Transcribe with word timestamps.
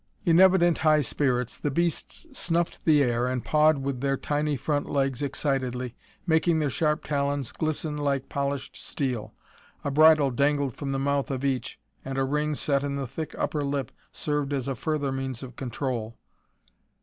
In 0.25 0.39
evident 0.39 0.79
high 0.79 1.01
spirits 1.01 1.59
the 1.59 1.69
beasts 1.69 2.25
snuffed 2.33 2.85
the 2.85 3.03
air 3.03 3.27
and 3.27 3.45
pawed 3.45 3.77
with 3.83 4.01
their 4.01 4.17
tiny 4.17 4.57
front 4.57 4.89
legs 4.89 5.21
excitedly, 5.21 5.93
making 6.25 6.57
their 6.57 6.71
sharp 6.71 7.03
talons 7.03 7.51
glisten 7.51 7.97
like 7.97 8.27
polished 8.27 8.75
steel. 8.75 9.35
A 9.83 9.91
bridle 9.91 10.31
dangled 10.31 10.73
from 10.75 10.91
the 10.91 10.97
mouth 10.97 11.29
of 11.29 11.45
each 11.45 11.79
and 12.03 12.17
a 12.17 12.23
ring 12.23 12.55
set 12.55 12.83
in 12.83 12.95
the 12.95 13.05
thick 13.05 13.35
upper 13.37 13.61
lip 13.63 13.91
served 14.11 14.53
as 14.53 14.67
a 14.67 14.73
further 14.73 15.11
means 15.11 15.43
of 15.43 15.55
control. 15.55 16.17